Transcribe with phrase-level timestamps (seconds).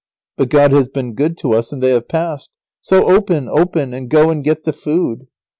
[0.35, 2.49] But God has been good to us, and they have passed.
[2.79, 5.27] So open, open, and go and get the food."